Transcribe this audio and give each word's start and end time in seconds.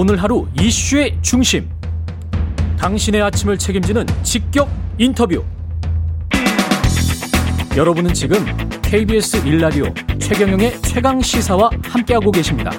오늘 0.00 0.22
하루 0.22 0.46
이슈의 0.60 1.18
중심. 1.22 1.68
당신의 2.78 3.20
아침을 3.20 3.58
책임지는 3.58 4.06
직격 4.22 4.70
인터뷰. 4.96 5.42
여러분은 7.76 8.14
지금 8.14 8.38
KBS 8.80 9.38
일라디오 9.38 9.92
최경영의 10.20 10.82
최강 10.82 11.20
시사와 11.20 11.70
함께하고 11.82 12.30
계십니다. 12.30 12.70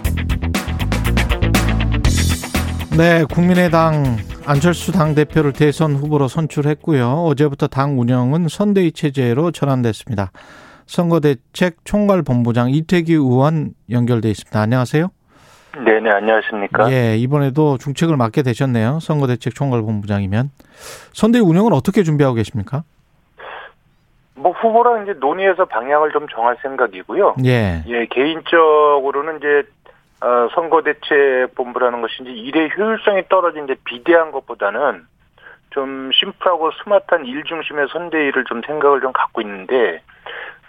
네, 2.98 3.26
국민의당 3.26 4.16
안철수 4.46 4.94
당대표를 4.94 5.52
대선 5.52 5.96
후보로 5.98 6.30
선출했고요. 6.30 7.26
어제부터 7.26 7.68
당 7.68 8.00
운영은 8.00 8.48
선대위 8.48 8.94
체제로 8.94 9.52
전환됐습니다. 9.52 10.32
선거대책 10.88 11.80
총괄본부장 11.84 12.72
이태기 12.72 13.12
의원 13.12 13.74
연결돼 13.90 14.32
있습니다. 14.32 14.58
안녕하세요. 14.58 15.10
네네, 15.78 16.10
안녕하십니까. 16.10 16.92
예, 16.92 17.16
이번에도 17.18 17.78
중책을 17.78 18.18
맡게 18.18 18.42
되셨네요. 18.42 19.00
선거대책 19.00 19.56
총괄본부장이면. 19.56 20.50
선대위 21.14 21.44
운영은 21.44 21.74
어떻게 21.74 22.04
준비하고 22.04 22.36
계십니까? 22.36 22.84
뭐 24.36 24.52
후보랑 24.54 25.04
이제 25.04 25.14
논의해서 25.20 25.66
방향을 25.66 26.12
좀 26.12 26.28
정할 26.34 26.58
생각이고요. 26.62 27.36
예. 27.46 27.84
예, 27.88 28.06
개인적으로는 28.08 29.38
이제 29.38 29.64
어, 30.22 30.50
선거대책본부라는 30.54 32.02
것이 32.02 32.16
이제 32.22 32.32
일의 32.32 32.70
효율성이 32.76 33.24
떨어진 33.30 33.66
이제 33.66 33.76
비대한 33.86 34.32
것보다는 34.32 35.06
좀 35.72 36.12
심플하고 36.14 36.72
스마트한 36.84 37.26
일 37.26 37.44
중심의 37.44 37.88
선대위를 37.92 38.46
좀 38.46 38.62
생각을 38.66 39.02
좀 39.02 39.12
갖고 39.14 39.42
있는데 39.42 40.02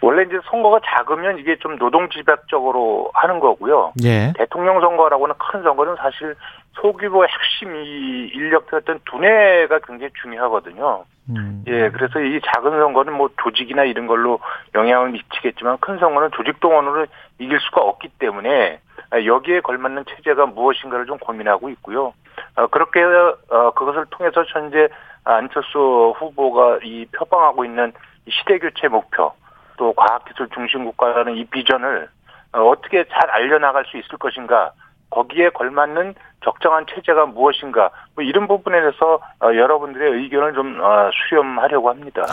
원래 0.02 0.22
이제 0.22 0.38
선거가 0.44 0.80
작으면 0.84 1.38
이게 1.38 1.56
좀 1.56 1.78
노동 1.78 2.08
집약적으로 2.08 3.10
하는 3.14 3.38
거고요. 3.38 3.92
예. 4.02 4.32
대통령 4.36 4.80
선거라고는 4.80 5.34
큰 5.38 5.62
선거는 5.62 5.96
사실 5.96 6.34
소규모 6.72 7.24
핵심 7.24 7.76
이 7.76 8.30
인력들 8.34 8.78
어떤 8.78 9.00
두뇌가 9.04 9.80
굉장히 9.80 10.10
중요하거든요. 10.22 11.04
음. 11.28 11.64
예, 11.68 11.90
그래서 11.90 12.20
이 12.20 12.40
작은 12.42 12.70
선거는 12.70 13.12
뭐 13.12 13.28
조직이나 13.42 13.84
이런 13.84 14.06
걸로 14.06 14.40
영향을 14.74 15.10
미치겠지만 15.10 15.78
큰 15.80 15.98
선거는 15.98 16.30
조직 16.32 16.58
동원으로 16.60 17.06
이길 17.38 17.60
수가 17.60 17.82
없기 17.82 18.08
때문에 18.18 18.80
여기에 19.24 19.60
걸맞는 19.60 20.04
체제가 20.06 20.46
무엇인가를 20.46 21.06
좀 21.06 21.18
고민하고 21.18 21.68
있고요. 21.70 22.14
어, 22.56 22.66
그렇게 22.68 23.02
어, 23.02 23.70
그것을 23.72 24.06
통해서 24.10 24.44
현재 24.48 24.88
안철수 25.24 26.14
후보가 26.18 26.78
이 26.82 27.06
표방하고 27.12 27.64
있는 27.64 27.92
시대 28.28 28.58
교체 28.58 28.88
목표 28.88 29.32
또 29.80 29.94
과학기술 29.94 30.50
중심 30.54 30.84
국가라는 30.84 31.36
이 31.36 31.46
비전을 31.46 32.06
어, 32.52 32.58
어떻게 32.68 33.02
잘 33.04 33.30
알려나갈 33.30 33.86
수 33.86 33.96
있을 33.96 34.18
것인가 34.18 34.72
거기에 35.08 35.48
걸맞는 35.50 36.14
적정한 36.44 36.84
체제가 36.86 37.24
무엇인가 37.24 37.90
뭐 38.14 38.22
이런 38.22 38.46
부분에 38.46 38.78
대해서 38.78 39.20
어, 39.42 39.46
여러분들의 39.46 40.22
의견을 40.22 40.52
좀 40.52 40.78
어, 40.82 41.10
수렴하려고 41.28 41.88
합니다. 41.88 42.26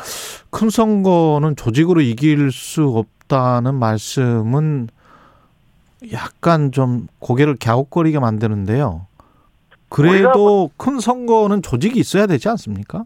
큰 0.51 0.69
선거는 0.69 1.55
조직으로 1.55 2.01
이길 2.01 2.51
수 2.51 2.83
없다는 2.97 3.75
말씀은 3.75 4.89
약간 6.11 6.73
좀 6.73 7.07
고개를 7.19 7.55
갸웃거리게 7.63 8.19
만드는데요. 8.19 9.07
그래도 9.87 10.69
큰 10.75 10.99
선거는 10.99 11.61
조직이 11.61 11.97
있어야 11.97 12.27
되지 12.27 12.49
않습니까? 12.49 13.05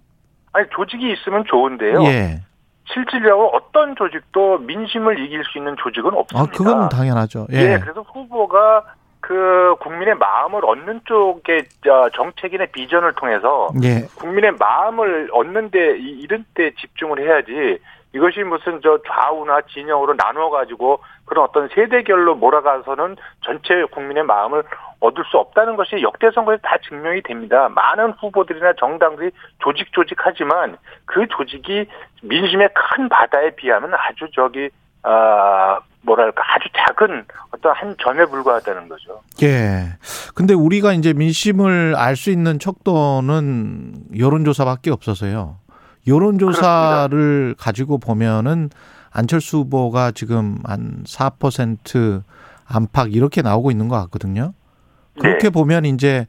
아니 0.52 0.68
조직이 0.72 1.14
있으면 1.14 1.46
좋은데요. 1.46 2.04
예. 2.06 2.42
실질적으로 2.94 3.48
어떤 3.50 3.96
조직도 3.96 4.60
민심을 4.60 5.20
이길 5.20 5.44
수 5.46 5.58
있는 5.58 5.76
조직은 5.78 6.12
아, 6.14 6.18
없습니다. 6.20 6.52
그건 6.58 6.90
당연하죠. 6.90 7.48
예. 7.54 7.74
예, 7.74 7.80
그래서 7.80 8.02
후보가 8.02 8.84
그 9.20 9.76
국민의 9.80 10.16
마음을 10.16 10.66
얻는 10.66 11.02
쪽의 11.06 11.66
저 11.84 12.10
정책이나 12.16 12.66
비전을 12.72 13.14
통해서 13.14 13.70
예. 13.84 14.02
국민의 14.16 14.54
마음을 14.60 15.30
얻는 15.32 15.70
데 15.72 15.98
이- 15.98 16.20
이런 16.22 16.44
때 16.56 16.72
집중을 16.80 17.20
해야지 17.20 17.78
이것이 18.14 18.44
무슨 18.44 18.82
저 18.84 19.00
좌우나 19.08 19.62
진영으로 19.62 20.16
나누어 20.18 20.50
가지고 20.50 21.00
그런 21.26 21.46
어떤 21.46 21.70
세대결로 21.70 22.36
몰아가서는 22.36 23.16
전체 23.46 23.84
국민의 23.86 24.24
마음을 24.24 24.64
얻을 25.00 25.24
수 25.26 25.38
없다는 25.38 25.78
것이 25.78 26.02
역대 26.02 26.30
선거에 26.32 26.58
다 26.62 26.78
증명이 26.88 27.22
됩니다. 27.24 27.70
많은 27.70 28.12
후보들이나 28.20 28.74
정당들이 28.74 29.32
조직 29.60 29.94
조직하지만 29.94 30.78
그 31.06 31.26
조직이 31.28 31.86
민심의 32.22 32.70
큰 32.74 33.10
바다에 33.10 33.52
비하면 33.56 33.94
아주 33.94 34.28
저기 34.36 34.70
아 35.04 35.80
뭐랄까 36.04 36.44
아주 36.56 36.68
작은 36.76 37.26
어떤 37.56 37.74
한 37.74 37.96
점에 38.02 38.26
불과하다는 38.26 38.90
거죠. 38.90 39.22
예. 39.42 39.98
근데 40.36 40.54
우리가 40.54 40.94
이제 40.94 41.14
민심을 41.14 41.96
알 41.96 42.16
수 42.16 42.30
있는 42.30 42.60
척도는 42.60 43.94
여론조사밖에 44.18 44.92
없어서요. 44.92 45.58
여론조사를 46.08 47.56
가지고 47.58 47.98
보면은 47.98 48.70
안철수 49.14 49.58
후보가 49.58 50.12
지금 50.12 50.58
한 50.64 51.04
4% 51.04 52.24
안팎 52.68 53.10
이렇게 53.10 53.42
나오고 53.42 53.72
있는 53.72 53.88
것 53.88 53.98
같거든요. 54.04 54.54
그렇게 55.20 55.44
네. 55.44 55.50
보면 55.50 55.86
이제 55.86 56.26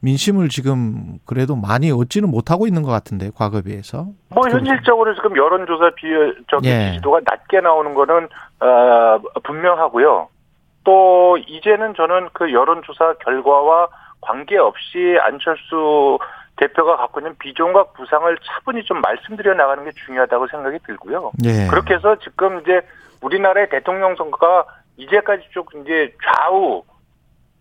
민심을 0.00 0.48
지금 0.48 1.18
그래도 1.24 1.56
많이 1.56 1.90
얻지는 1.90 2.30
못하고 2.30 2.66
있는 2.66 2.82
것 2.82 2.90
같은데 2.90 3.30
과거에 3.34 3.62
비해서. 3.62 4.06
뭐 4.28 4.42
현실적으로 4.50 5.14
지금 5.14 5.36
여론조사 5.36 5.92
비율적인 5.94 6.70
예. 6.70 6.90
지지도가 6.90 7.20
낮게 7.24 7.60
나오는 7.60 7.94
거는 7.94 8.28
어, 8.60 9.20
분명하고요. 9.44 10.28
또 10.84 11.38
이제는 11.38 11.94
저는 11.94 12.28
그 12.34 12.52
여론조사 12.52 13.14
결과와 13.24 13.88
관계없이 14.20 15.16
안철수 15.22 16.18
대표가 16.56 16.96
갖고 16.96 17.20
있는 17.20 17.36
비전과 17.38 17.84
부상을 17.92 18.36
차분히 18.44 18.84
좀 18.84 19.00
말씀드려 19.00 19.54
나가는 19.54 19.84
게 19.84 19.90
중요하다고 20.06 20.46
생각이 20.48 20.78
들고요. 20.86 21.32
예. 21.44 21.66
그렇게 21.68 21.94
해서 21.94 22.16
지금 22.16 22.60
이제 22.60 22.80
우리나라의 23.20 23.68
대통령 23.70 24.14
선거가 24.16 24.66
이제까지 24.96 25.48
쭉 25.52 25.68
이제 25.82 26.14
좌우 26.24 26.84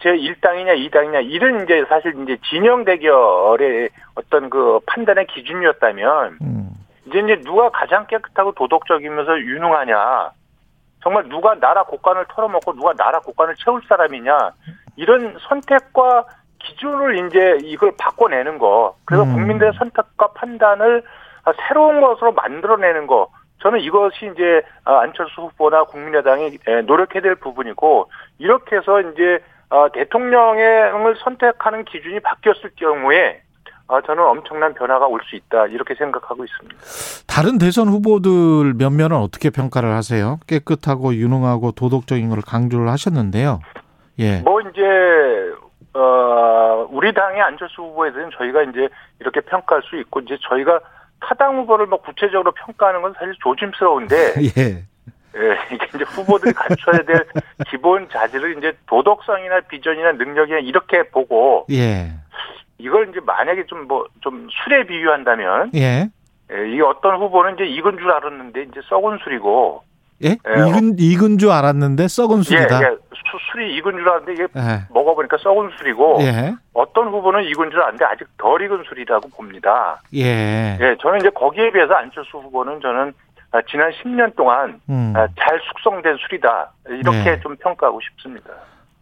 제 0.02 0.10
1당이냐 0.10 0.92
2당이냐 0.92 1.26
이런 1.26 1.64
이제 1.64 1.86
사실 1.88 2.14
이제 2.24 2.38
진영 2.50 2.84
대결의 2.84 3.90
어떤 4.16 4.50
그 4.50 4.80
판단의 4.86 5.28
기준이었다면 5.28 6.38
음. 6.42 6.70
이제 7.08 7.20
이제 7.20 7.42
누가 7.42 7.70
가장 7.70 8.06
깨끗하고 8.08 8.52
도덕적이면서 8.54 9.40
유능하냐 9.40 10.32
정말 11.02 11.28
누가 11.30 11.56
나라 11.56 11.84
곳간을 11.84 12.26
털어먹고 12.30 12.74
누가 12.76 12.94
나라 12.94 13.20
곳간을 13.20 13.56
채울 13.64 13.82
사람이냐 13.88 14.52
이런 14.98 15.38
선택과 15.48 16.26
기준을 16.64 17.28
이제 17.28 17.58
이걸 17.64 17.94
바꿔내는 17.98 18.58
거 18.58 18.96
그래서 19.06 19.24
음. 19.24 19.34
국민들의 19.34 19.74
선택과 19.78 20.28
판단을 20.34 21.04
새로운 21.68 22.02
것으로 22.02 22.32
만들어내는 22.34 23.08
거 23.08 23.28
저는 23.62 23.80
이것이 23.80 24.32
이제 24.34 24.62
안철수 24.84 25.42
후보나 25.42 25.84
국민의당이 25.86 26.58
노력해야 26.86 27.22
될 27.22 27.36
부분이고 27.36 28.10
이렇게 28.40 28.78
해서 28.78 29.00
이제 29.02 29.40
어, 29.70 29.90
대통령을 29.92 31.16
선택하는 31.24 31.86
기준이 31.86 32.20
바뀌었을 32.20 32.72
경우에 32.76 33.42
어, 33.88 34.02
저는 34.02 34.24
엄청난 34.24 34.74
변화가 34.74 35.08
올 35.08 35.22
수 35.24 35.36
있다 35.36 35.68
이렇게 35.68 35.96
생각하고 35.96 36.44
있습니다. 36.46 36.76
다른 37.28 37.58
대선 37.58 37.88
후보들 37.88 38.74
몇몇은 38.76 39.14
어떻게 39.14 39.50
평가를 39.50 39.92
하세요? 39.94 40.40
깨끗하고 40.48 41.16
유능하고 41.16 41.72
도덕적인 41.72 42.30
걸 42.30 42.40
강조를 42.46 42.90
하셨는데요. 42.90 43.60
예. 44.20 44.42
뭐 44.42 44.62
이제 44.62 44.82
어 45.94 46.88
우리 46.92 47.14
당의 47.14 47.42
안철수 47.42 47.82
후보에 47.84 48.12
대해서는 48.12 48.36
저희가 48.38 48.64
이제 48.64 48.90
이렇게 49.20 49.42
평가할 49.42 49.84
수 49.84 49.98
있고 50.00 50.22
이제 50.22 50.38
저희가 50.50 50.80
타당 51.22 51.58
후보를 51.58 51.86
뭐 51.86 52.02
구체적으로 52.02 52.52
평가하는 52.52 53.02
건 53.02 53.14
사실 53.18 53.34
조심스러운데 53.42 54.16
예. 54.58 54.84
예, 55.36 55.58
이게 55.74 55.86
이제 55.96 56.04
후보들이 56.06 56.54
갖춰야 56.54 57.00
될 57.04 57.26
기본 57.70 58.08
자질을 58.10 58.58
이제 58.58 58.78
도덕성이나 58.88 59.62
비전이나 59.62 60.12
능력이나 60.14 60.60
이렇게 60.60 61.04
보고 61.10 61.66
예. 61.72 62.12
이걸 62.78 63.10
이제 63.10 63.20
만약에 63.26 63.66
좀 63.68 63.88
뭐 63.88 64.06
좀 64.22 64.48
술에 64.52 64.86
비유한다면 64.86 65.72
예. 65.76 66.10
예, 66.52 66.70
이 66.76 66.82
어떤 66.82 67.18
후보는 67.18 67.54
이제 67.56 67.66
익은 67.66 67.98
줄 67.98 68.12
알았는데 68.12 68.64
이제 68.64 68.82
썩은 68.90 69.20
술이고 69.24 69.84
예? 70.24 70.38
익은 70.68 70.96
익은 71.00 71.38
줄 71.38 71.52
알았는데 71.52 72.08
썩은 72.08 72.44
술이다. 72.44 72.80
예, 72.82 72.86
예, 72.86 72.90
수- 72.90 73.52
술이 73.52 73.76
익은 73.78 73.92
줄 73.94 74.08
알았는데 74.10 74.34
이게 74.34 74.44
예. 74.56 74.82
먹어보니까 74.94 75.38
썩은 75.38 75.72
술이고 75.78 76.18
예. 76.22 76.54
어떤 76.74 77.08
후보는 77.10 77.44
익은 77.46 77.72
줄 77.72 77.80
알았는데 77.82 78.06
아직 78.06 78.28
덜 78.38 78.62
익은 78.62 78.84
술이라고 78.88 79.30
봅니다. 79.30 80.02
예. 80.14 80.78
예, 80.80 80.96
저는 81.02 81.20
이제 81.20 81.30
거기에 81.30 81.72
비해서 81.72 81.94
안철수 81.94 82.38
후보는 82.38 82.80
저는 82.82 83.14
아, 83.52 83.60
지난 83.70 83.92
10년 83.92 84.36
동안 84.36 84.80
음. 84.90 85.14
아, 85.16 85.28
잘 85.40 85.60
숙성된 85.68 86.18
술이다 86.28 86.72
이렇게 86.90 87.24
네. 87.24 87.40
좀 87.42 87.56
평가하고 87.58 88.00
싶습니다. 88.02 88.50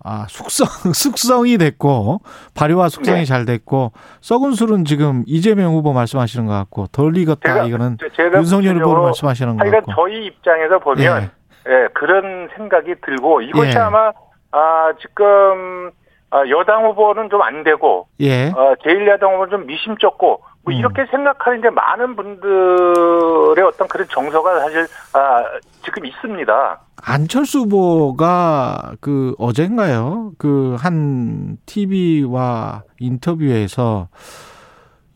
아, 0.03 0.25
숙성 0.29 0.65
숙성이 0.93 1.57
됐고 1.57 2.21
발효와 2.55 2.89
숙성이 2.89 3.19
네. 3.19 3.25
잘 3.25 3.45
됐고 3.45 3.91
썩은 4.21 4.53
술은 4.53 4.85
지금 4.85 5.23
이재명 5.27 5.73
후보 5.73 5.93
말씀하시는 5.93 6.45
것 6.45 6.53
같고 6.53 6.87
덜 6.87 7.15
익었다 7.17 7.53
제가- 7.55 7.67
이거는 7.67 7.97
제- 7.99 8.09
제가 8.15 8.37
윤석열 8.39 8.77
후보 8.77 9.01
말씀하시는 9.03 9.57
것 9.57 9.69
같고. 9.71 9.91
저희 9.95 10.25
입장에서 10.25 10.79
보면 10.79 11.29
예, 11.67 11.87
그런 11.93 12.49
생각이 12.55 12.95
들고 13.05 13.41
이것이 13.41 13.71
예. 13.75 13.79
아마 13.79 14.11
아 14.51 14.91
지금 14.99 15.91
아, 16.31 16.43
여당 16.49 16.85
후보는 16.87 17.29
좀 17.29 17.41
안 17.41 17.63
되고 17.63 18.07
예. 18.21 18.47
어, 18.49 18.73
제1야당 18.83 19.33
후보는 19.33 19.49
좀 19.51 19.67
미심쩍고 19.67 20.41
뭐 20.63 20.73
음. 20.73 20.77
이렇게 20.77 21.05
생각하는 21.09 21.59
이제 21.59 21.69
많은 21.69 22.15
분들의 22.15 23.65
어떤 23.65 23.87
그런 23.87 24.07
정서가 24.09 24.59
사실 24.59 24.87
아, 25.13 25.43
지금 25.83 26.05
있습니다. 26.05 26.79
안철수 27.03 27.61
후보가 27.61 28.93
그 29.01 29.33
어젠가요? 29.39 30.33
그 30.37 30.75
한 30.79 31.57
TV와 31.65 32.83
인터뷰에서 32.99 34.07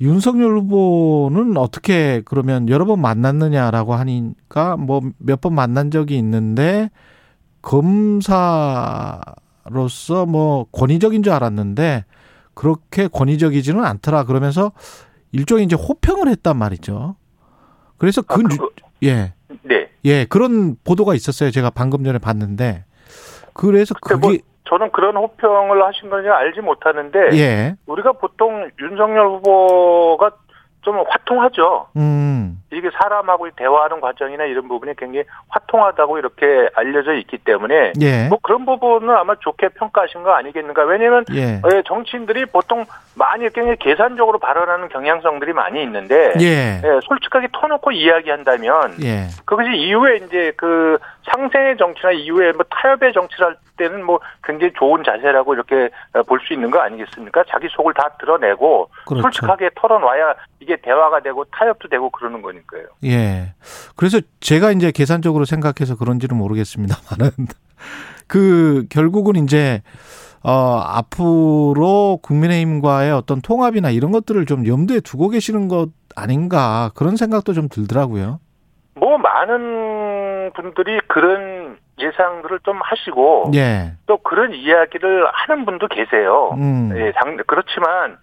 윤석열 0.01 0.57
후보는 0.57 1.57
어떻게 1.57 2.21
그러면 2.25 2.67
여러 2.69 2.85
번 2.85 2.99
만났느냐라고 3.01 3.93
하니까 3.93 4.77
뭐 4.77 5.01
몇 5.19 5.39
번 5.41 5.53
만난 5.53 5.91
적이 5.91 6.17
있는데 6.17 6.89
검사로서 7.61 8.35
뭐 10.27 10.65
권위적인 10.71 11.23
줄 11.23 11.33
알았는데 11.33 12.05
그렇게 12.53 13.07
권위적이지는 13.07 13.83
않더라 13.83 14.23
그러면서 14.25 14.71
일종의 15.35 15.65
이제 15.65 15.75
호평을 15.75 16.27
했단 16.29 16.57
말이죠. 16.57 17.15
그래서 17.97 18.21
아, 18.27 18.35
그, 18.35 18.43
그거- 18.43 18.69
예. 19.03 19.33
네. 19.63 19.89
예, 20.05 20.25
그런 20.25 20.75
보도가 20.83 21.13
있었어요. 21.13 21.51
제가 21.51 21.69
방금 21.69 22.03
전에 22.03 22.17
봤는데. 22.19 22.83
그래서 23.53 23.93
뭐 24.19 24.19
그게 24.31 24.39
저는 24.67 24.91
그런 24.91 25.15
호평을 25.15 25.83
하신 25.85 26.09
건지 26.09 26.27
알지 26.29 26.61
못하는데 26.61 27.29
예. 27.37 27.75
우리가 27.85 28.13
보통 28.13 28.69
윤석열 28.81 29.27
후보가 29.27 30.31
좀 30.81 31.03
화통하죠. 31.07 31.87
음. 31.97 32.61
이게 32.75 32.89
사람하고 32.91 33.49
대화하는 33.55 34.01
과정이나 34.01 34.43
이런 34.45 34.67
부분이 34.67 34.95
굉장히 34.97 35.25
화통하다고 35.49 36.17
이렇게 36.17 36.69
알려져 36.75 37.13
있기 37.13 37.37
때문에 37.39 37.93
예. 38.01 38.27
뭐 38.27 38.37
그런 38.41 38.65
부분은 38.65 39.15
아마 39.15 39.35
좋게 39.35 39.69
평가하신 39.69 40.23
거 40.23 40.31
아니겠는가. 40.33 40.83
왜냐하면 40.83 41.23
예. 41.33 41.61
예, 41.73 41.83
정치인들이 41.85 42.45
보통 42.47 42.85
많이 43.15 43.43
굉장히 43.49 43.77
계산적으로 43.79 44.39
발언하는 44.39 44.89
경향성들이 44.89 45.53
많이 45.53 45.81
있는데 45.83 46.33
예. 46.41 46.81
예, 46.83 46.99
솔직하게 47.03 47.47
터놓고 47.53 47.91
이야기한다면 47.91 48.95
예. 49.03 49.27
그것이 49.45 49.71
이후에 49.75 50.17
이제 50.17 50.51
그 50.57 50.97
상생의 51.31 51.77
정치나 51.77 52.11
이후에 52.11 52.51
뭐 52.51 52.65
타협의 52.69 53.13
정치를 53.13 53.47
할 53.47 53.55
때는 53.77 54.03
뭐 54.03 54.19
굉장히 54.43 54.71
좋은 54.77 55.03
자세라고 55.03 55.53
이렇게 55.53 55.89
볼 56.27 56.39
수 56.45 56.53
있는 56.53 56.69
거 56.69 56.79
아니겠습니까? 56.79 57.43
자기 57.49 57.67
속을 57.71 57.93
다 57.93 58.09
드러내고 58.19 58.89
그렇죠. 59.07 59.21
솔직하게 59.23 59.71
털어놔야 59.75 60.35
이게 60.59 60.75
대화가 60.75 61.19
되고 61.21 61.43
타협도 61.45 61.87
되고 61.89 62.09
그러는 62.11 62.41
거니까 62.41 62.64
요. 62.73 62.87
예. 63.05 63.53
그래서 63.95 64.19
제가 64.39 64.71
이제 64.71 64.91
계산적으로 64.91 65.45
생각해서 65.45 65.95
그런지는 65.95 66.37
모르겠습니다만은 66.37 67.31
그 68.27 68.85
결국은 68.89 69.35
이제 69.35 69.81
어 70.43 70.81
앞으로 70.83 72.19
국민의힘과의 72.21 73.11
어떤 73.11 73.41
통합이나 73.41 73.89
이런 73.89 74.11
것들을 74.11 74.45
좀 74.45 74.67
염두에 74.67 74.99
두고 74.99 75.29
계시는 75.29 75.67
것 75.67 75.89
아닌가 76.15 76.91
그런 76.95 77.15
생각도 77.15 77.53
좀 77.53 77.67
들더라고요. 77.69 78.39
뭐 78.95 79.17
많은 79.17 80.51
분들이 80.53 80.99
그런 81.07 81.77
예상들을 81.99 82.59
좀 82.63 82.79
하시고 82.81 83.51
예. 83.55 83.93
또 84.05 84.17
그런 84.17 84.53
이야기를 84.53 85.27
하는 85.31 85.65
분도 85.65 85.87
계세요. 85.87 86.51
음. 86.57 86.91
예, 86.95 87.11
당, 87.13 87.37
그렇지만 87.47 88.17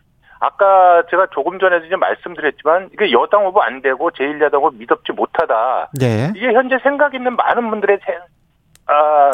아까 0.46 1.04
제가 1.08 1.28
조금 1.30 1.60
전에도 1.60 1.86
이제 1.86 1.94
말씀드렸지만 1.94 2.90
이게 2.92 3.12
여당 3.12 3.44
후보 3.46 3.62
안 3.62 3.80
되고 3.80 4.10
제1야당 4.10 4.54
후보 4.54 4.70
믿업지 4.72 5.12
못하다. 5.12 5.90
예. 6.02 6.32
이게 6.34 6.52
현재 6.52 6.78
생각 6.82 7.14
있는 7.14 7.36
많은 7.36 7.70
분들의 7.70 8.00
세- 8.04 8.18
아, 8.88 9.30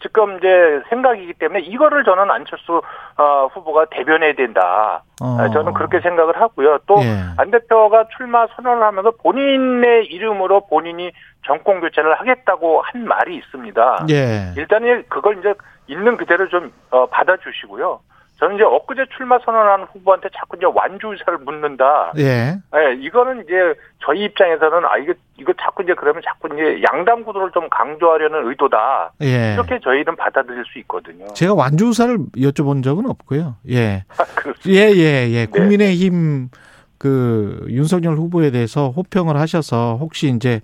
지금 0.00 0.38
이제 0.38 0.80
생각이기 0.88 1.34
때문에 1.34 1.60
이거를 1.60 2.02
저는 2.04 2.30
안철수 2.30 2.80
어, 3.18 3.46
후보가 3.52 3.86
대변해야 3.90 4.32
된다. 4.32 5.02
어. 5.20 5.36
아, 5.38 5.50
저는 5.50 5.74
그렇게 5.74 6.00
생각을 6.00 6.40
하고요. 6.40 6.78
또 6.86 6.94
예. 7.02 7.20
안 7.36 7.50
대표가 7.50 8.06
출마 8.16 8.46
선언을 8.56 8.82
하면서 8.82 9.10
본인의 9.22 10.06
이름으로 10.06 10.66
본인이 10.68 11.12
정권 11.44 11.80
교체를 11.80 12.18
하겠다고 12.20 12.80
한 12.80 13.06
말이 13.06 13.36
있습니다. 13.36 14.06
예. 14.08 14.54
일단은 14.56 15.04
그걸 15.10 15.40
이제 15.40 15.52
있는 15.88 16.16
그대로 16.16 16.48
좀 16.48 16.72
어, 16.90 17.04
받아주시고요. 17.04 18.00
저는 18.38 18.54
이제 18.54 18.64
엊그제 18.64 19.06
출마 19.16 19.38
선언한 19.44 19.88
후보한테 19.92 20.28
자꾸 20.36 20.56
이제 20.56 20.66
완주 20.72 21.08
의사를 21.08 21.38
묻는다. 21.38 22.12
예. 22.18 22.54
예, 22.76 22.94
이거는 23.00 23.42
이제 23.42 23.74
저희 24.04 24.24
입장에서는 24.24 24.84
아 24.84 24.96
이거 24.98 25.12
이거 25.36 25.52
자꾸 25.60 25.82
이제 25.82 25.94
그러면 25.94 26.22
자꾸 26.24 26.48
이제 26.54 26.80
양당 26.92 27.24
구도를 27.24 27.50
좀 27.52 27.68
강조하려는 27.68 28.48
의도다. 28.48 29.12
예. 29.22 29.54
이렇게 29.54 29.80
저희는 29.82 30.14
받아들일 30.14 30.64
수 30.72 30.78
있거든요. 30.80 31.26
제가 31.34 31.54
완주사를 31.54 32.16
여쭤본 32.36 32.84
적은 32.84 33.06
없고요. 33.10 33.56
예. 33.70 34.04
그렇습니다. 34.36 34.70
예, 34.70 34.92
예, 34.94 35.28
예. 35.30 35.46
네. 35.46 35.46
국민의힘 35.46 36.50
그 36.98 37.64
윤석열 37.68 38.14
후보에 38.14 38.52
대해서 38.52 38.90
호평을 38.90 39.36
하셔서 39.36 39.96
혹시 40.00 40.28
이제 40.28 40.60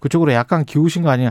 그쪽으로 0.00 0.32
약간 0.32 0.64
기우신 0.64 1.02
거 1.02 1.10
아니냐. 1.10 1.30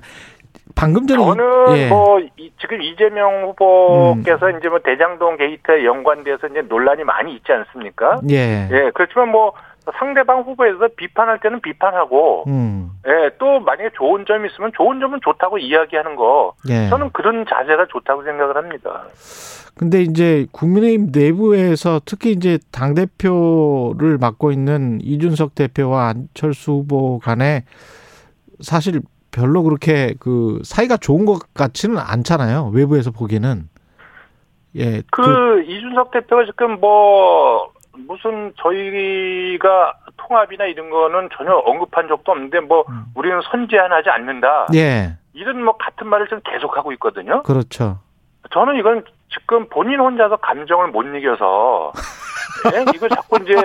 방금 0.75 1.07
전에 1.07 1.23
저는 1.23 1.77
예. 1.77 1.89
뭐 1.89 2.19
이- 2.19 2.51
지금 2.59 2.81
이재명 2.81 3.43
후보께서 3.49 4.49
이제 4.51 4.69
뭐 4.69 4.79
대장동 4.79 5.37
게이트에 5.37 5.85
연관돼서 5.85 6.47
이제 6.47 6.61
논란이 6.61 7.03
많이 7.03 7.33
있지 7.35 7.51
않습니까? 7.51 8.21
예. 8.29 8.67
예, 8.71 8.91
그렇지만 8.93 9.29
뭐 9.29 9.53
상대방 9.97 10.41
후보에 10.41 10.67
대해서 10.69 10.87
비판할 10.97 11.39
때는 11.39 11.61
비판하고 11.61 12.43
음. 12.47 12.89
예, 13.07 13.29
또 13.39 13.59
만약에 13.61 13.91
좋은 13.95 14.25
점이 14.27 14.49
있으면 14.51 14.71
좋은 14.75 14.99
점은 14.99 15.19
좋다고 15.23 15.57
이야기하는 15.59 16.15
거 16.15 16.53
예. 16.69 16.89
저는 16.89 17.11
그런 17.13 17.45
자세가 17.49 17.87
좋다고 17.89 18.23
생각을 18.23 18.57
합니다. 18.57 19.03
근데 19.75 20.01
이제 20.01 20.45
국민의힘 20.51 21.09
내부에서 21.13 22.01
특히 22.05 22.31
이제 22.31 22.57
당 22.71 22.95
대표를 22.95 24.17
맡고 24.19 24.51
있는 24.51 24.99
이준석 25.01 25.55
대표와 25.55 26.07
안철수 26.09 26.71
후보 26.71 27.19
간에 27.19 27.63
사실 28.59 29.01
별로 29.37 29.61
그렇게 29.61 30.15
그 30.19 30.59
사이가 30.63 30.97
좋은 30.97 31.25
것 31.25 31.53
같지는 31.53 31.97
않잖아요. 31.99 32.71
외부에서 32.73 33.11
보기에는. 33.11 33.69
예. 34.75 35.01
그, 35.11 35.63
이준석 35.63 36.09
대표가 36.11 36.45
지금 36.45 36.79
뭐 36.79 37.71
무슨 38.07 38.51
저희가 38.57 39.93
통합이나 40.17 40.65
이런 40.65 40.89
거는 40.89 41.29
전혀 41.37 41.51
언급한 41.53 42.07
적도 42.07 42.31
없는데 42.31 42.61
뭐 42.61 42.83
음. 42.89 43.05
우리는 43.13 43.39
선제한하지 43.51 44.09
않는다. 44.09 44.67
예. 44.73 45.17
이런 45.33 45.63
뭐 45.63 45.77
같은 45.77 46.07
말을 46.07 46.27
좀 46.27 46.41
계속하고 46.43 46.91
있거든요. 46.93 47.43
그렇죠. 47.43 47.99
저는 48.51 48.77
이건 48.77 49.03
지금 49.29 49.69
본인 49.69 49.99
혼자서 49.99 50.37
감정을 50.37 50.87
못 50.87 51.03
이겨서 51.03 51.91
예? 52.73 52.85
이거 52.95 53.07
자꾸 53.09 53.37
이제 53.43 53.55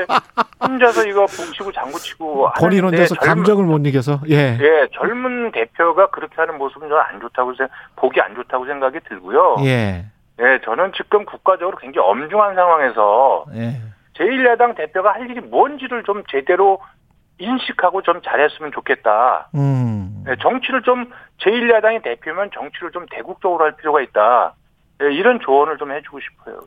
혼자서 0.60 1.06
이거 1.06 1.26
북치고 1.26 1.72
장구치고 1.72 2.50
본인 2.58 2.84
혼자서 2.84 3.14
젊은- 3.16 3.26
감정을 3.26 3.64
못 3.64 3.86
이겨서. 3.86 4.20
예. 4.30 4.58
예 4.60 4.88
젊은 4.92 5.52
대표가 5.52 6.08
그렇게 6.10 6.34
하는 6.36 6.58
모습은 6.58 6.88
저는 6.88 7.02
안 7.02 7.20
좋다고 7.20 7.54
생 7.54 7.68
보기 7.96 8.20
안 8.20 8.34
좋다고 8.34 8.66
생각이 8.66 9.00
들고요. 9.08 9.56
예. 9.64 10.06
예, 10.40 10.60
저는 10.64 10.92
지금 10.96 11.24
국가적으로 11.24 11.76
굉장히 11.76 12.08
엄중한 12.08 12.54
상황에서 12.54 13.44
예. 13.54 13.80
제1야당 14.18 14.76
대표가 14.76 15.12
할 15.14 15.28
일이 15.30 15.40
뭔지를 15.40 16.02
좀 16.04 16.22
제대로 16.30 16.80
인식하고 17.38 18.02
좀 18.02 18.20
잘했으면 18.22 18.72
좋겠다. 18.72 19.48
음. 19.54 20.24
예, 20.28 20.36
정치를 20.40 20.82
좀 20.82 21.10
제1야당이 21.40 22.02
대표면 22.02 22.50
정치를 22.54 22.92
좀 22.92 23.06
대국적으로 23.10 23.64
할 23.64 23.72
필요가 23.76 24.00
있다. 24.00 24.54
예, 25.02 25.12
이런 25.12 25.40
조언을 25.40 25.78
좀 25.78 25.92
해주고 25.92 26.20
싶어요. 26.20 26.60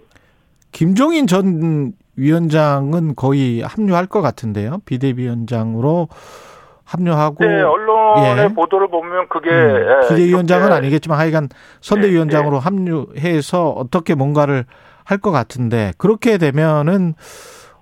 김종인 0.76 1.26
전 1.26 1.94
위원장은 2.18 3.16
거의 3.16 3.62
합류할 3.62 4.08
것 4.08 4.22
같은데요. 4.22 4.80
비대위원장으로 4.84 6.10
합류하고 6.84 7.46
네, 7.46 7.62
언론의 7.62 8.50
예. 8.50 8.54
보도를 8.54 8.90
보면 8.90 9.30
그게 9.30 9.52
음, 9.52 9.88
예, 10.04 10.10
비대위원장은 10.10 10.74
아니겠지만 10.74 11.18
하여간 11.18 11.48
선대위원장으로 11.80 12.60
합류해서 12.60 13.70
어떻게 13.70 14.16
뭔가를 14.16 14.66
할 15.06 15.20
것 15.20 15.32
같은데 15.32 15.94
그렇게 15.98 16.38
되면은 16.38 17.14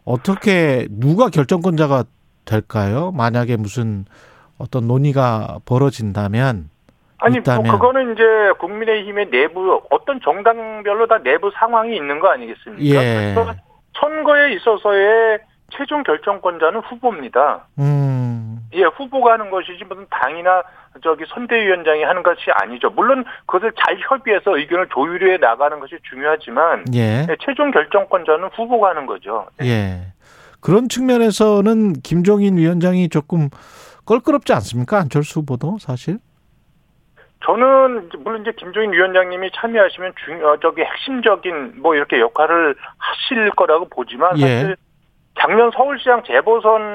어떻게 0.05 0.87
누가 0.91 1.29
결정권자가 1.29 2.03
될까요? 2.45 3.11
만약에 3.11 3.57
무슨 3.57 4.05
어떤 4.59 4.87
논의가 4.87 5.61
벌어진다면 5.65 6.69
아니 7.23 7.37
있다면. 7.37 7.63
뭐 7.63 7.71
그거는 7.71 8.13
이제 8.13 8.23
국민의힘의 8.59 9.29
내부 9.29 9.81
어떤 9.89 10.19
정당별로 10.21 11.07
다 11.07 11.19
내부 11.23 11.51
상황이 11.57 11.95
있는 11.95 12.19
거 12.19 12.29
아니겠습니까? 12.29 13.03
예. 13.03 13.35
선거에 13.99 14.53
있어서의 14.53 15.39
최종 15.69 16.03
결정권자는 16.03 16.81
후보입니다. 16.81 17.67
음 17.79 18.59
예, 18.73 18.83
후보가 18.83 19.33
하는 19.33 19.49
것이지 19.49 19.83
무슨 19.87 20.05
당이나 20.09 20.63
저기 21.03 21.23
선대위원장이 21.27 22.03
하는 22.03 22.23
것이 22.23 22.51
아니죠. 22.51 22.89
물론 22.89 23.23
그것을 23.45 23.71
잘 23.83 23.97
협의해서 23.99 24.57
의견을 24.57 24.89
조율해 24.93 25.37
나가는 25.37 25.79
것이 25.79 25.95
중요하지만 26.09 26.85
예. 26.93 27.25
예, 27.29 27.35
최종 27.39 27.71
결정권자는 27.71 28.49
후보가 28.55 28.89
하는 28.89 29.05
거죠. 29.05 29.47
예. 29.61 30.13
그런 30.59 30.87
측면에서는 30.87 31.93
김종인 32.03 32.57
위원장이 32.57 33.09
조금 33.09 33.49
껄끄럽지 34.05 34.53
않습니까? 34.53 34.97
안철수 34.99 35.39
후보도 35.39 35.77
사실. 35.79 36.19
저는 37.45 38.09
물론 38.19 38.41
이제 38.41 38.51
김종인 38.57 38.91
위원장님이 38.93 39.51
참여하시면 39.53 40.13
중 40.25 40.45
어, 40.45 40.57
저기 40.61 40.81
핵심적인 40.81 41.81
뭐 41.81 41.95
이렇게 41.95 42.19
역할을 42.19 42.75
하실 42.97 43.49
거라고 43.51 43.87
보지만 43.89 44.37
예. 44.37 44.41
사실 44.41 44.75
작년 45.39 45.71
서울시장 45.71 46.23
재보선까지 46.23 46.85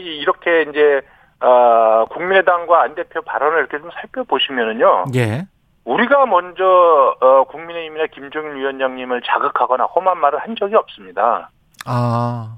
이렇게 0.00 0.62
이제 0.62 1.00
어, 1.40 2.06
국민의당과 2.10 2.82
안 2.82 2.94
대표 2.96 3.22
발언을 3.22 3.58
이렇게 3.58 3.78
좀 3.78 3.90
살펴보시면은요. 3.92 5.04
예. 5.14 5.46
우리가 5.84 6.26
먼저 6.26 7.16
어, 7.20 7.44
국민의힘이나 7.44 8.08
김종인 8.08 8.56
위원장님을 8.56 9.22
자극하거나 9.22 9.84
험한 9.84 10.18
말을 10.18 10.40
한 10.40 10.56
적이 10.56 10.74
없습니다. 10.74 11.50
아, 11.86 12.56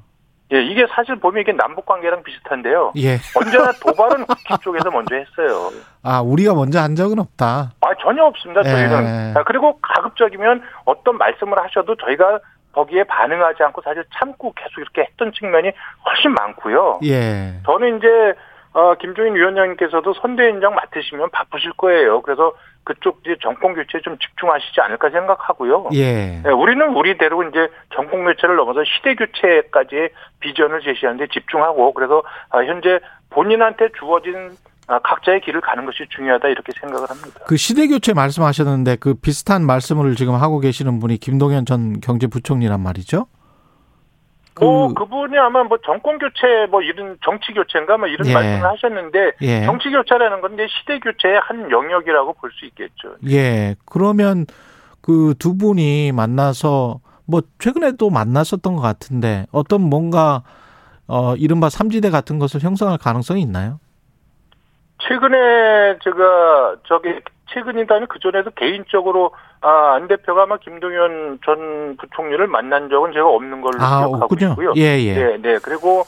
예, 0.52 0.62
이게 0.62 0.87
사실 0.90 1.16
보면 1.16 1.42
이게 1.42 1.52
남북 1.52 1.87
관계랑 1.87 2.23
비슷한데요. 2.23 2.92
예. 2.97 3.19
언제나 3.37 3.71
도발은 3.73 4.26
국힘 4.26 4.57
쪽에서 4.62 4.90
먼저 4.90 5.14
했어요. 5.14 5.71
아, 6.02 6.21
우리가 6.21 6.54
먼저 6.54 6.80
한 6.80 6.97
적은 6.97 7.19
없다. 7.21 7.73
아 7.80 7.87
전혀 8.02 8.25
없습니다. 8.25 8.62
저희는. 8.62 9.04
예. 9.04 9.38
아, 9.38 9.45
그리고 9.45 9.78
가급적이면 9.80 10.62
어떤 10.85 11.19
말씀을 11.19 11.59
하셔도 11.62 11.95
저희가 11.97 12.40
거기에 12.73 13.04
반응하지 13.04 13.62
않고 13.64 13.83
사실 13.83 14.04
참고 14.19 14.52
계속 14.54 14.78
이렇게 14.80 15.02
했던 15.02 15.33
측면이 15.33 15.71
훨씬 16.07 16.33
많고요. 16.33 17.00
예. 17.04 17.54
저는 17.66 17.99
이제 17.99 18.07
어, 18.73 18.95
김종인 18.95 19.35
위원장님께서도 19.35 20.15
선대위원장 20.15 20.75
맡으시면 20.75 21.31
바쁘실 21.31 21.73
거예요. 21.73 22.23
그래서 22.23 22.53
그쪽 22.85 23.21
이제 23.25 23.37
정권 23.43 23.75
교체에 23.75 24.00
좀 24.00 24.17
집중하시지 24.19 24.81
않을까 24.81 25.11
생각하고요. 25.11 25.91
예. 25.95 26.41
네, 26.43 26.50
우리는 26.50 26.89
우리대로 26.95 27.43
이제 27.45 27.69
정권 27.95 28.25
교체를 28.25 28.57
넘어서 28.57 28.83
시대 28.85 29.15
교체까지의 29.15 30.11
비전을 30.41 30.81
제시하는데 30.81 31.27
집중하고 31.29 31.93
그래서 31.93 32.23
아, 32.49 32.59
현재 32.59 33.00
본인한테 33.31 33.89
주어진 33.99 34.57
아, 34.87 34.99
각자의 35.00 35.41
길을 35.43 35.61
가는 35.61 35.85
것이 35.85 36.07
중요하다 36.09 36.49
이렇게 36.49 36.73
생각을 36.81 37.09
합니다. 37.11 37.41
그 37.47 37.57
시대 37.57 37.87
교체 37.87 38.12
말씀하셨는데 38.12 38.97
그 38.97 39.15
비슷한 39.15 39.65
말씀을 39.65 40.15
지금 40.17 40.35
하고 40.35 40.59
계시는 40.59 40.99
분이 40.99 41.19
김동연 41.19 41.67
전 41.67 42.00
경제부총리란 42.00 42.81
말이죠. 42.81 43.27
그, 44.54 44.64
뭐 44.64 44.92
그분이 44.95 45.38
아마 45.38 45.62
뭐 45.64 45.78
정권 45.85 46.19
교체 46.19 46.66
뭐 46.71 46.83
이런 46.83 47.16
정치 47.25 47.52
교체인가 47.52 47.97
뭐 47.97 48.09
이런 48.09 48.26
예. 48.28 48.35
말씀을 48.35 48.64
하셨는데 48.64 49.33
예. 49.42 49.64
정치 49.64 49.90
교체라는 49.90 50.40
건 50.40 50.54
이제 50.54 50.66
시대 50.69 50.99
교체의 50.99 51.40
한 51.42 51.71
영역이라고 51.71 52.35
볼 52.35 52.50
수 52.52 52.66
있겠죠. 52.66 53.16
예. 53.30 53.76
그러면 53.87 54.47
그 55.00 55.35
두 55.38 55.57
분이 55.57 56.12
만나서 56.12 57.00
뭐 57.26 57.42
최근에도 57.59 58.11
만났었던 58.11 58.75
것 58.76 58.83
같은데 58.83 59.47
어떤 59.52 59.80
뭔가 59.83 60.42
어 61.07 61.35
이른바 61.37 61.69
삼지대 61.71 62.11
같은 62.11 62.38
것을 62.38 62.61
형성할 62.61 62.99
가능성이 62.99 63.40
있나요? 63.42 63.78
최근에 65.09 65.99
제가 66.04 66.76
저기 66.87 67.09
최근이다면 67.52 68.09
그 68.09 68.19
전에도 68.19 68.50
개인적으로 68.50 69.33
아, 69.61 69.95
안 69.95 70.09
대표가 70.09 70.45
아마 70.45 70.57
김동연 70.59 71.40
전 71.45 71.97
부총리를 71.97 72.47
만난 72.47 72.88
적은 72.88 73.12
제가 73.12 73.28
없는 73.28 73.61
걸로 73.61 73.75
아, 73.80 74.00
기억하고 74.00 74.25
없군요. 74.25 74.50
있고요. 74.52 74.73
예, 74.76 74.99
예. 75.00 75.14
네, 75.14 75.37
네. 75.38 75.59
그리고 75.62 76.04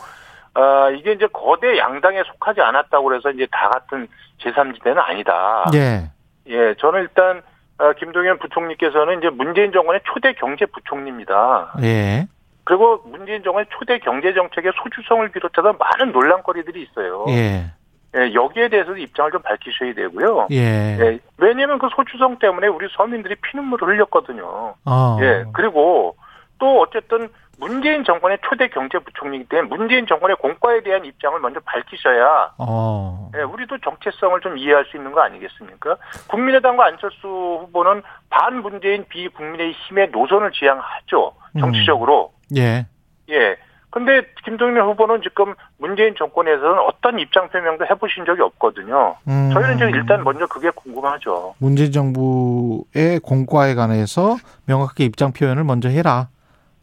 아, 0.54 0.90
이게 0.90 1.12
이제 1.12 1.26
거대 1.32 1.78
양당에 1.78 2.22
속하지 2.24 2.60
않았다고 2.60 3.04
그래서 3.04 3.30
이제 3.30 3.46
다 3.50 3.68
같은 3.68 4.08
제3지대는 4.40 4.98
아니다. 4.98 5.66
예. 5.74 6.10
예, 6.48 6.74
저는 6.78 7.02
일단 7.02 7.42
아, 7.78 7.92
김동연 7.94 8.38
부총리께서는 8.38 9.18
이제 9.18 9.30
문재인 9.30 9.72
정권의 9.72 10.00
초대 10.04 10.32
경제 10.34 10.66
부총리입니다. 10.66 11.74
예. 11.82 12.26
그리고 12.64 13.02
문재인 13.06 13.42
정권의 13.42 13.66
초대 13.70 13.98
경제 13.98 14.32
정책의 14.34 14.72
소주성을 14.82 15.28
비롯해서 15.30 15.76
많은 15.78 16.12
논란거리들이 16.12 16.82
있어요. 16.82 17.26
예. 17.28 17.72
예, 18.14 18.34
여기에 18.34 18.68
대해서도 18.68 18.98
입장을 18.98 19.30
좀 19.32 19.42
밝히셔야 19.42 19.94
되고요. 19.94 20.48
예. 20.50 20.98
예, 21.00 21.18
왜냐면 21.38 21.78
그 21.78 21.88
소주성 21.94 22.38
때문에 22.38 22.66
우리 22.66 22.88
서민들이 22.96 23.34
피눈물을 23.36 23.88
흘렸거든요. 23.88 24.74
어. 24.84 25.18
예, 25.22 25.44
그리고 25.52 26.16
또 26.58 26.80
어쨌든 26.80 27.28
문재인 27.58 28.04
정권의 28.04 28.38
초대 28.42 28.68
경제부총리이기 28.68 29.48
때문에 29.48 29.68
문재인 29.68 30.06
정권의 30.06 30.36
공과에 30.36 30.82
대한 30.82 31.04
입장을 31.04 31.38
먼저 31.40 31.60
밝히셔야 31.60 32.54
어. 32.58 33.30
예, 33.36 33.42
우리도 33.42 33.78
정체성을 33.78 34.40
좀 34.40 34.58
이해할 34.58 34.84
수 34.86 34.96
있는 34.96 35.12
거 35.12 35.22
아니겠습니까? 35.22 35.96
국민의당과 36.28 36.86
안철수 36.86 37.26
후보는 37.26 38.02
반문재인 38.30 39.06
비국민의힘의 39.08 40.10
노선을 40.10 40.52
지향하죠. 40.52 41.34
정치적으로. 41.58 42.32
예. 42.56 42.86
예. 43.30 43.56
근데 43.92 44.22
김동연 44.46 44.88
후보는 44.88 45.20
지금 45.22 45.54
문재인 45.76 46.14
정권에서는 46.16 46.78
어떤 46.88 47.18
입장 47.18 47.50
표명도 47.50 47.84
해보신 47.90 48.24
적이 48.24 48.40
없거든요. 48.40 49.16
음. 49.28 49.50
저희는 49.52 49.76
이제 49.76 49.84
일단 49.94 50.24
먼저 50.24 50.46
그게 50.46 50.70
궁금하죠. 50.70 51.54
문재인 51.58 51.92
정부의 51.92 53.20
공과에 53.22 53.74
관해서 53.74 54.36
명확하게 54.64 55.04
입장 55.04 55.32
표현을 55.34 55.64
먼저 55.64 55.90
해라. 55.90 56.28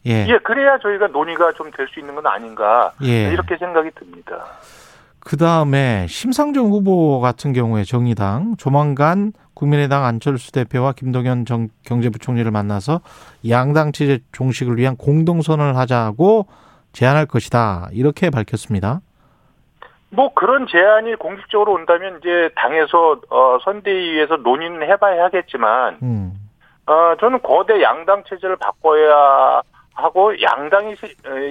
예. 0.06 0.28
예, 0.28 0.38
그래야 0.38 0.78
저희가 0.78 1.08
논의가 1.08 1.52
좀 1.54 1.72
될 1.72 1.88
수 1.92 2.00
있는 2.00 2.14
건 2.14 2.28
아닌가 2.28 2.94
예. 3.04 3.32
이렇게 3.34 3.58
생각이 3.58 3.90
듭니다. 3.96 4.46
그 5.20 5.36
다음에 5.36 6.06
심상정 6.08 6.68
후보 6.68 7.20
같은 7.20 7.54
경우에 7.54 7.84
정의당 7.84 8.56
조만간 8.58 9.34
국민의당 9.56 10.06
안철수 10.06 10.52
대표와 10.52 10.94
김동연 10.94 11.46
정- 11.46 11.70
경제부총리를 11.86 12.50
만나서 12.52 13.02
양당 13.50 13.94
체제 13.94 14.20
종식을 14.32 14.78
위한 14.78 14.96
공동선언을 14.96 15.76
하자고 15.76 16.46
제안할 16.94 17.26
것이다. 17.26 17.90
이렇게 17.92 18.30
밝혔습니다. 18.30 19.02
뭐 20.12 20.34
그런 20.34 20.66
제안이 20.68 21.16
공식적으로 21.16 21.74
온다면 21.74 22.18
이제 22.20 22.50
당에서 22.56 23.22
어, 23.30 23.58
선대위에서 23.64 24.38
논의는 24.38 24.82
해봐야 24.90 25.26
하겠지만 25.26 26.00
음. 26.02 26.34
어, 26.88 27.16
저는 27.20 27.42
거대 27.44 27.82
양당 27.84 28.24
체제를 28.28 28.56
바꿔야 28.56 29.62
하고 29.94 30.42
양당이 30.42 30.96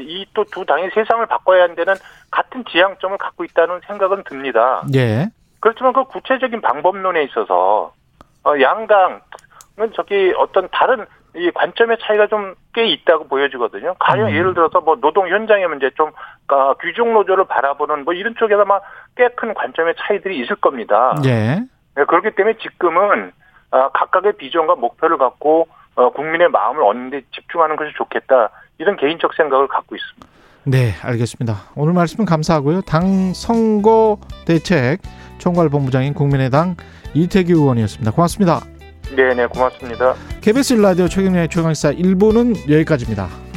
이 0.07 0.27
또 0.35 0.43
두 0.45 0.65
당이 0.65 0.89
세상을 0.95 1.25
바꿔야 1.27 1.73
데는 1.75 1.95
같은 2.31 2.65
지향점을 2.65 3.17
갖고 3.19 3.45
있다는 3.45 3.81
생각은 3.87 4.25
듭니다. 4.25 4.83
예. 4.95 5.29
그렇지만 5.61 5.93
그 5.93 6.05
구체적인 6.05 6.61
방법론에 6.61 7.23
있어서 7.25 7.93
어, 8.45 8.61
양당은 8.61 9.21
저기 9.95 10.33
어떤 10.37 10.69
다른 10.73 11.07
이 11.35 11.51
관점의 11.53 11.99
차이가 12.01 12.27
좀 12.27 12.55
꽤 12.79 12.87
있다고 12.87 13.27
보여지거든요. 13.27 13.97
가령 13.99 14.29
음. 14.29 14.35
예를 14.35 14.55
들어서 14.55 14.81
뭐 14.81 14.95
노동 15.01 15.29
현장의 15.29 15.67
문제 15.67 15.91
좀 15.97 16.13
어, 16.47 16.75
귀족 16.75 17.11
노조를 17.13 17.47
바라보는 17.47 18.05
뭐 18.05 18.15
이런 18.15 18.37
쪽에서 18.39 18.65
막꽤큰 18.65 19.55
관점의 19.55 19.95
차이들이 19.99 20.39
있을 20.41 20.55
겁니다. 20.57 21.17
예. 21.25 21.59
네, 21.97 22.05
그렇기 22.05 22.31
때문에 22.37 22.57
지금은 22.59 23.33
어, 23.73 23.91
각각의 23.91 24.35
비전과 24.35 24.77
목표를 24.77 25.19
갖고 25.19 25.67
어, 25.97 26.11
국민의 26.11 26.51
마음을 26.51 26.85
얻는 26.85 27.11
데 27.11 27.23
집중하는 27.35 27.75
것이 27.75 27.91
좋겠다. 27.97 28.51
이런 28.79 28.97
개인적 28.97 29.35
생각을 29.35 29.67
갖고 29.67 29.97
있습니다. 29.97 30.29
네, 30.63 30.93
알겠습니다. 31.03 31.55
오늘 31.75 31.95
말씀 31.95 32.25
감사하고요. 32.25 32.83
당 32.83 33.33
선거 33.35 34.19
대책 34.47 35.01
총괄본부장인 35.39 36.15
국민의당 36.15 36.77
이태규 37.15 37.55
의원이었습니다. 37.55 38.13
고맙습니다. 38.13 38.61
네, 39.19 39.35
네, 39.35 39.47
고맙습니다. 39.47 40.15
KBS 40.41 40.75
라디오 40.75 41.09
최경련의 41.09 41.49
최강시사 41.49 41.93
1부는 41.93 42.71
여기까지입니다. 42.71 43.48